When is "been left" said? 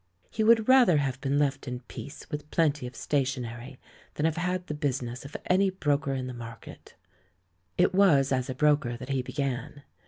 1.21-1.67